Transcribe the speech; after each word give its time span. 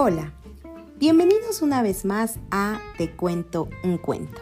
Hola, 0.00 0.32
bienvenidos 0.96 1.60
una 1.60 1.82
vez 1.82 2.04
más 2.04 2.38
a 2.52 2.78
Te 2.98 3.10
cuento 3.10 3.68
un 3.82 3.98
cuento. 3.98 4.40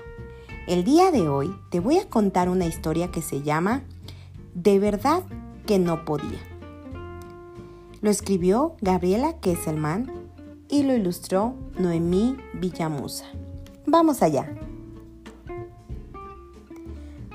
El 0.66 0.84
día 0.84 1.10
de 1.10 1.30
hoy 1.30 1.50
te 1.70 1.80
voy 1.80 1.96
a 1.96 2.10
contar 2.10 2.50
una 2.50 2.66
historia 2.66 3.10
que 3.10 3.22
se 3.22 3.40
llama 3.40 3.82
De 4.52 4.78
verdad 4.78 5.22
que 5.64 5.78
no 5.78 6.04
podía. 6.04 6.38
Lo 8.02 8.10
escribió 8.10 8.76
Gabriela 8.82 9.40
Kesselman 9.40 10.12
y 10.68 10.82
lo 10.82 10.94
ilustró 10.94 11.54
Noemí 11.78 12.36
Villamusa. 12.52 13.24
Vamos 13.86 14.20
allá. 14.20 14.54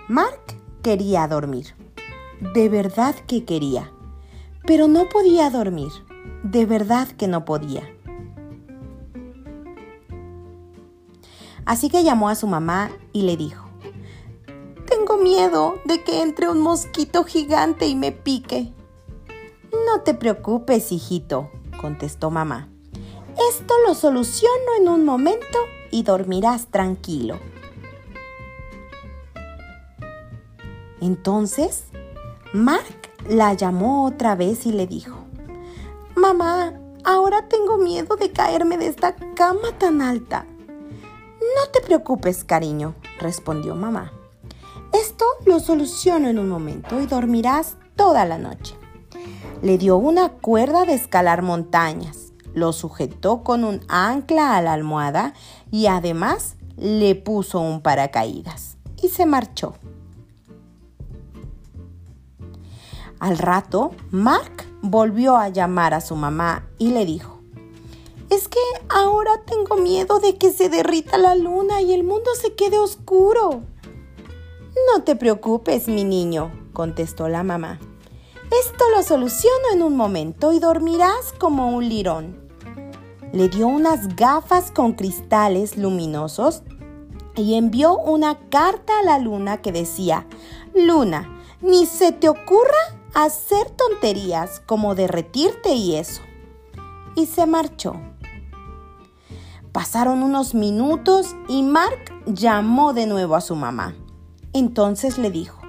Mark 0.07 0.41
quería 0.83 1.27
dormir. 1.27 1.73
De 2.53 2.69
verdad 2.69 3.15
que 3.25 3.45
quería. 3.45 3.91
Pero 4.67 4.87
no 4.87 5.09
podía 5.09 5.49
dormir. 5.49 5.91
De 6.43 6.67
verdad 6.67 7.07
que 7.07 7.27
no 7.27 7.45
podía. 7.45 7.81
Así 11.65 11.89
que 11.89 12.03
llamó 12.03 12.29
a 12.29 12.35
su 12.35 12.47
mamá 12.47 12.91
y 13.13 13.23
le 13.23 13.37
dijo, 13.37 13.65
Tengo 14.87 15.17
miedo 15.17 15.75
de 15.85 16.03
que 16.03 16.21
entre 16.21 16.49
un 16.49 16.59
mosquito 16.59 17.23
gigante 17.23 17.87
y 17.87 17.95
me 17.95 18.11
pique. 18.11 18.73
No 19.71 20.01
te 20.01 20.13
preocupes, 20.13 20.91
hijito, 20.91 21.49
contestó 21.79 22.31
mamá. 22.31 22.69
Esto 23.49 23.73
lo 23.87 23.95
soluciono 23.95 24.75
en 24.79 24.89
un 24.89 25.05
momento 25.05 25.57
y 25.91 26.03
dormirás 26.03 26.67
tranquilo. 26.67 27.39
Entonces, 30.99 31.85
Mark 32.53 33.09
la 33.27 33.53
llamó 33.53 34.05
otra 34.05 34.35
vez 34.35 34.65
y 34.65 34.71
le 34.71 34.87
dijo, 34.87 35.17
Mamá, 36.15 36.73
ahora 37.03 37.47
tengo 37.47 37.77
miedo 37.77 38.15
de 38.15 38.31
caerme 38.31 38.77
de 38.77 38.87
esta 38.87 39.15
cama 39.15 39.71
tan 39.77 40.01
alta. 40.01 40.45
No 41.55 41.71
te 41.71 41.81
preocupes, 41.81 42.43
cariño, 42.43 42.95
respondió 43.19 43.75
mamá. 43.75 44.11
Esto 44.93 45.25
lo 45.45 45.59
soluciono 45.59 46.27
en 46.27 46.39
un 46.39 46.49
momento 46.49 46.99
y 46.99 47.07
dormirás 47.07 47.77
toda 47.95 48.25
la 48.25 48.37
noche. 48.37 48.75
Le 49.61 49.77
dio 49.77 49.97
una 49.97 50.29
cuerda 50.29 50.85
de 50.85 50.93
escalar 50.93 51.41
montañas, 51.41 52.33
lo 52.53 52.73
sujetó 52.73 53.43
con 53.43 53.63
un 53.63 53.81
ancla 53.87 54.55
a 54.57 54.61
la 54.61 54.73
almohada 54.73 55.33
y 55.71 55.87
además 55.87 56.55
le 56.77 57.15
puso 57.15 57.59
un 57.59 57.81
paracaídas 57.81 58.77
y 59.01 59.09
se 59.09 59.25
marchó. 59.25 59.75
Al 63.19 63.37
rato, 63.37 63.91
Mark 64.09 64.65
volvió 64.81 65.37
a 65.37 65.49
llamar 65.49 65.93
a 65.93 66.01
su 66.01 66.15
mamá 66.15 66.67
y 66.79 66.89
le 66.89 67.05
dijo, 67.05 67.40
es 68.31 68.47
que 68.47 68.59
ahora 68.87 69.41
tengo 69.45 69.75
miedo 69.75 70.19
de 70.19 70.37
que 70.37 70.53
se 70.53 70.69
derrita 70.69 71.17
la 71.17 71.35
luna 71.35 71.81
y 71.81 71.93
el 71.93 72.05
mundo 72.05 72.31
se 72.41 72.53
quede 72.53 72.79
oscuro. 72.79 73.61
No 74.93 75.03
te 75.03 75.17
preocupes, 75.17 75.89
mi 75.89 76.05
niño, 76.05 76.49
contestó 76.71 77.27
la 77.27 77.43
mamá. 77.43 77.81
Esto 78.63 78.85
lo 78.95 79.03
soluciono 79.03 79.73
en 79.73 79.83
un 79.83 79.97
momento 79.97 80.53
y 80.53 80.59
dormirás 80.59 81.33
como 81.37 81.75
un 81.75 81.89
lirón. 81.89 82.49
Le 83.33 83.49
dio 83.49 83.67
unas 83.67 84.15
gafas 84.15 84.71
con 84.71 84.93
cristales 84.93 85.75
luminosos 85.75 86.63
y 87.35 87.55
envió 87.55 87.97
una 87.97 88.39
carta 88.47 88.99
a 88.99 89.03
la 89.03 89.19
luna 89.19 89.61
que 89.61 89.73
decía, 89.73 90.25
Luna, 90.73 91.41
ni 91.59 91.85
se 91.85 92.13
te 92.13 92.29
ocurra 92.29 92.71
hacer 93.13 93.69
tonterías 93.71 94.61
como 94.61 94.95
derretirte 94.95 95.73
y 95.73 95.97
eso. 95.97 96.21
Y 97.15 97.25
se 97.25 97.45
marchó. 97.45 98.10
Pasaron 99.71 100.21
unos 100.21 100.53
minutos 100.53 101.35
y 101.47 101.63
Mark 101.63 102.13
llamó 102.25 102.93
de 102.93 103.07
nuevo 103.07 103.35
a 103.35 103.41
su 103.41 103.55
mamá. 103.55 103.95
Entonces 104.53 105.17
le 105.17 105.31
dijo, 105.31 105.61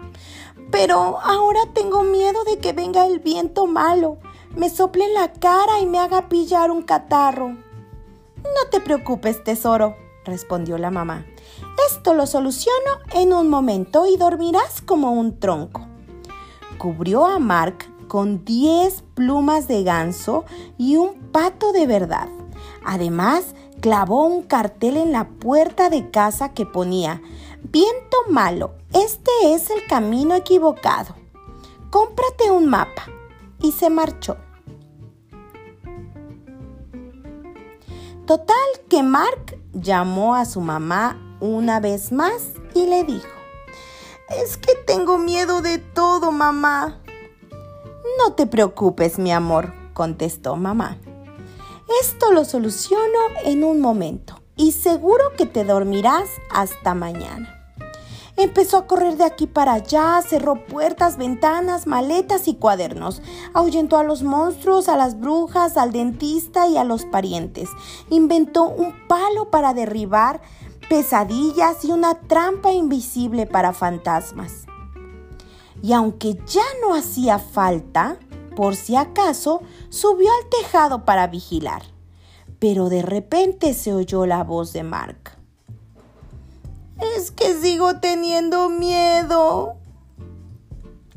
pero 0.73 1.21
ahora 1.21 1.61
tengo 1.73 2.03
miedo 2.03 2.43
de 2.45 2.59
que 2.59 2.73
venga 2.73 3.07
el 3.07 3.21
viento 3.21 3.67
malo, 3.67 4.19
me 4.57 4.71
sople 4.71 5.05
en 5.05 5.15
la 5.15 5.33
cara 5.33 5.79
y 5.81 5.87
me 5.87 5.99
haga 5.99 6.29
pillar 6.29 6.71
un 6.71 6.83
catarro. 6.83 7.51
No 7.51 8.69
te 8.71 8.81
preocupes, 8.81 9.45
tesoro, 9.45 9.95
respondió 10.25 10.79
la 10.79 10.91
mamá. 10.91 11.25
Esto 11.89 12.15
lo 12.15 12.27
soluciono 12.27 12.99
en 13.15 13.33
un 13.33 13.49
momento 13.49 14.07
y 14.07 14.17
dormirás 14.17 14.83
como 14.83 15.13
un 15.13 15.39
tronco. 15.39 15.87
Cubrió 16.77 17.27
a 17.27 17.39
Mark 17.39 17.87
con 18.09 18.45
10 18.45 19.05
plumas 19.15 19.69
de 19.69 19.85
ganso 19.85 20.45
y 20.77 20.97
un 20.97 21.15
pato 21.33 21.73
de 21.73 21.87
verdad. 21.87 22.29
Además, 22.85 23.55
clavó 23.83 24.25
un 24.25 24.45
cartel 24.45 24.97
en 24.97 25.13
la 25.13 25.29
puerta 25.29 25.91
de 25.91 26.11
casa 26.11 26.55
que 26.55 26.65
ponía, 26.65 27.21
Viento 27.65 28.17
malo, 28.29 28.75
este 28.93 29.31
es 29.45 29.71
el 29.71 29.87
camino 29.87 30.35
equivocado. 30.35 31.15
Cómprate 31.91 32.51
un 32.51 32.67
mapa. 32.67 33.05
Y 33.61 33.71
se 33.71 33.89
marchó. 33.89 34.37
Total 38.27 38.57
que 38.89 39.03
Mark 39.05 39.61
llamó 39.73 40.35
a 40.35 40.45
su 40.45 40.61
mamá 40.61 41.37
una 41.41 41.79
vez 41.79 42.11
más 42.11 42.51
y 42.75 42.87
le 42.87 43.05
dijo, 43.05 43.29
es 44.43 44.57
que 44.57 44.75
tengo 44.87 45.19
miedo 45.19 45.63
de 45.63 45.79
todo, 45.79 46.33
mamá. 46.33 47.01
No 48.19 48.33
te 48.35 48.47
preocupes, 48.47 49.19
mi 49.19 49.33
amor, 49.33 49.73
contestó 49.95 50.57
mamá. 50.57 50.99
Esto 52.03 52.33
lo 52.33 52.45
soluciono 52.45 53.21
en 53.45 53.63
un 53.63 53.81
momento 53.81 54.43
y 54.57 54.73
seguro 54.73 55.23
que 55.39 55.47
te 55.47 55.63
dormirás 55.63 56.29
hasta 56.53 56.95
mañana. 56.95 57.77
Empezó 58.37 58.79
a 58.79 58.87
correr 58.89 59.17
de 59.17 59.23
aquí 59.23 59.47
para 59.47 59.75
allá, 59.75 60.21
cerró 60.21 60.67
puertas, 60.67 61.17
ventanas, 61.17 61.87
maletas 61.87 62.49
y 62.49 62.57
cuadernos. 62.57 63.23
Ahuyentó 63.55 63.99
a 63.99 64.03
los 64.03 64.25
monstruos, 64.25 64.89
a 64.89 64.97
las 64.97 65.21
brujas, 65.21 65.77
al 65.77 65.93
dentista 65.93 66.67
y 66.67 66.77
a 66.77 66.83
los 66.83 67.05
parientes. 67.05 67.69
Inventó 68.11 68.65
un 68.65 69.07
palo 69.07 69.49
para 69.53 69.73
derribar 69.73 70.41
pesadillas 70.89 71.85
y 71.85 71.93
una 71.93 72.15
trampa 72.19 72.73
invisible 72.73 73.47
para 73.47 73.73
fantasmas. 73.73 74.67
Y 75.81 75.93
aunque 75.93 76.37
ya 76.49 76.65
no 76.85 76.97
hacía 76.97 77.39
falta, 77.39 78.19
por 78.55 78.77
si 78.77 78.97
acaso, 78.97 79.63
subió 79.89 80.29
al 80.31 80.49
tejado 80.49 81.05
para 81.05 81.27
vigilar. 81.27 81.83
Pero 82.59 82.89
de 82.89 83.03
repente 83.03 83.75
se 83.75 83.93
oyó 83.93 84.27
la 84.27 84.45
voz 84.45 84.73
de 84.73 84.83
Mark. 84.83 85.33
Es 87.17 87.31
que 87.31 87.55
sigo 87.55 87.99
teniendo 87.99 88.69
miedo. 88.69 89.75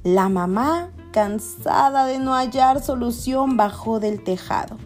La 0.03 0.29
mamá, 0.29 0.91
cansada 1.11 2.05
de 2.05 2.19
no 2.19 2.33
hallar 2.33 2.81
solución, 2.81 3.57
bajó 3.57 3.99
del 3.99 4.23
tejado. 4.23 4.77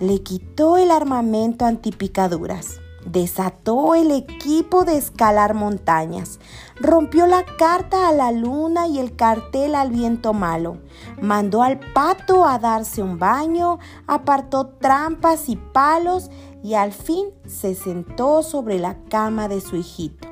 Le 0.00 0.22
quitó 0.22 0.76
el 0.76 0.90
armamento 0.90 1.64
antipicaduras 1.64 2.80
Desató 3.04 3.94
el 3.94 4.10
equipo 4.10 4.84
de 4.84 4.96
escalar 4.96 5.52
montañas, 5.52 6.40
rompió 6.76 7.26
la 7.26 7.44
carta 7.58 8.08
a 8.08 8.12
la 8.12 8.32
luna 8.32 8.86
y 8.86 8.98
el 8.98 9.14
cartel 9.14 9.74
al 9.74 9.90
viento 9.90 10.32
malo, 10.32 10.78
mandó 11.20 11.62
al 11.62 11.80
pato 11.92 12.46
a 12.46 12.58
darse 12.58 13.02
un 13.02 13.18
baño, 13.18 13.78
apartó 14.06 14.68
trampas 14.68 15.48
y 15.48 15.56
palos 15.56 16.30
y 16.62 16.74
al 16.74 16.92
fin 16.92 17.26
se 17.46 17.74
sentó 17.74 18.42
sobre 18.42 18.78
la 18.78 18.96
cama 19.10 19.48
de 19.48 19.60
su 19.60 19.76
hijito. 19.76 20.28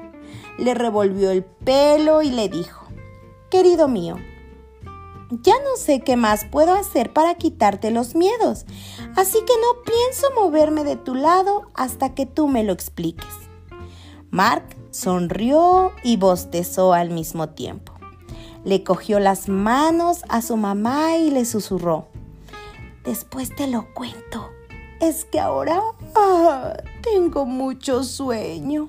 Le 0.58 0.72
revolvió 0.72 1.30
el 1.30 1.44
pelo 1.44 2.22
y 2.22 2.30
le 2.30 2.48
dijo, 2.48 2.86
Querido 3.50 3.86
mío, 3.86 4.16
ya 5.40 5.54
no 5.54 5.76
sé 5.76 6.00
qué 6.00 6.16
más 6.16 6.44
puedo 6.44 6.74
hacer 6.74 7.12
para 7.12 7.36
quitarte 7.36 7.90
los 7.90 8.14
miedos, 8.14 8.66
así 9.16 9.38
que 9.38 9.54
no 9.62 9.82
pienso 9.82 10.26
moverme 10.34 10.84
de 10.84 10.96
tu 10.96 11.14
lado 11.14 11.70
hasta 11.72 12.14
que 12.14 12.26
tú 12.26 12.48
me 12.48 12.64
lo 12.64 12.74
expliques. 12.74 13.34
Mark 14.30 14.76
sonrió 14.90 15.92
y 16.04 16.18
bostezó 16.18 16.92
al 16.92 17.10
mismo 17.10 17.48
tiempo. 17.48 17.94
Le 18.64 18.84
cogió 18.84 19.20
las 19.20 19.48
manos 19.48 20.22
a 20.28 20.42
su 20.42 20.56
mamá 20.58 21.16
y 21.16 21.30
le 21.30 21.46
susurró, 21.46 22.08
Después 23.04 23.54
te 23.56 23.66
lo 23.66 23.92
cuento. 23.94 24.50
Es 25.00 25.24
que 25.24 25.40
ahora 25.40 25.80
ah, 26.14 26.74
tengo 27.02 27.46
mucho 27.46 28.04
sueño. 28.04 28.88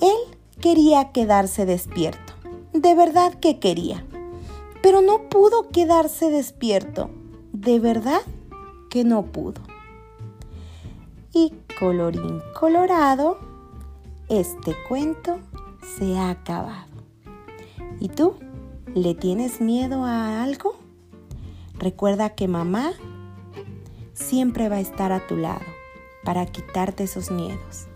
Él 0.00 0.36
quería 0.60 1.10
quedarse 1.10 1.66
despierto 1.66 2.27
de 2.80 2.94
verdad 2.94 3.34
que 3.34 3.58
quería, 3.58 4.04
pero 4.82 5.00
no 5.00 5.28
pudo 5.28 5.68
quedarse 5.68 6.30
despierto. 6.30 7.10
De 7.52 7.80
verdad 7.80 8.20
que 8.90 9.04
no 9.04 9.24
pudo. 9.26 9.60
Y 11.32 11.54
colorín 11.78 12.40
colorado, 12.58 13.38
este 14.28 14.76
cuento 14.88 15.38
se 15.96 16.16
ha 16.16 16.30
acabado. 16.30 16.86
¿Y 18.00 18.08
tú? 18.08 18.34
¿Le 18.94 19.14
tienes 19.14 19.60
miedo 19.60 20.04
a 20.04 20.42
algo? 20.42 20.76
Recuerda 21.74 22.30
que 22.30 22.48
mamá 22.48 22.92
siempre 24.12 24.68
va 24.68 24.76
a 24.76 24.80
estar 24.80 25.12
a 25.12 25.26
tu 25.26 25.36
lado 25.36 25.64
para 26.24 26.46
quitarte 26.46 27.04
esos 27.04 27.30
miedos. 27.30 27.86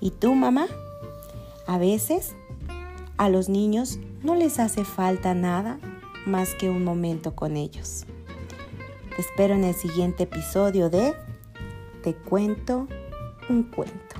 ¿Y 0.00 0.10
tú, 0.10 0.34
mamá? 0.34 0.66
A 1.66 1.78
veces 1.78 2.34
a 3.16 3.28
los 3.28 3.48
niños 3.48 3.98
no 4.22 4.34
les 4.34 4.58
hace 4.58 4.84
falta 4.84 5.34
nada 5.34 5.78
más 6.26 6.54
que 6.54 6.70
un 6.70 6.84
momento 6.84 7.34
con 7.34 7.56
ellos. 7.56 8.06
Te 9.14 9.20
espero 9.20 9.54
en 9.54 9.64
el 9.64 9.74
siguiente 9.74 10.24
episodio 10.24 10.88
de 10.88 11.14
Te 12.02 12.14
cuento 12.14 12.88
un 13.48 13.64
cuento. 13.64 14.16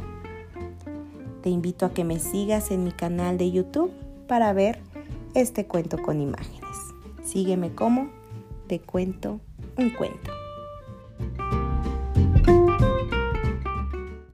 Te 1.42 1.50
invito 1.50 1.86
a 1.86 1.92
que 1.92 2.04
me 2.04 2.18
sigas 2.18 2.70
en 2.70 2.84
mi 2.84 2.92
canal 2.92 3.38
de 3.38 3.50
YouTube 3.50 3.92
para 4.28 4.52
ver 4.52 4.80
este 5.34 5.66
cuento 5.66 5.98
con 5.98 6.20
imágenes. 6.20 6.76
Sígueme 7.24 7.74
como 7.74 8.10
Te 8.66 8.80
cuento 8.80 9.40
un 9.76 9.90
cuento. 9.90 10.31